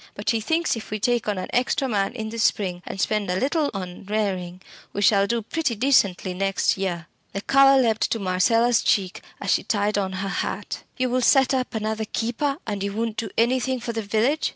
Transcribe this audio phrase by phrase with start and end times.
[0.15, 3.29] But he thinks if we take on an extra man in the spring, and spend
[3.29, 4.59] a little on rearing,
[4.93, 9.61] we shall do pretty decently next year." The colour leapt to Marcella's cheek as she
[9.61, 10.81] tied on her hat.
[10.97, 14.49] "You will set up another keeper, and you won't do anything for the village?"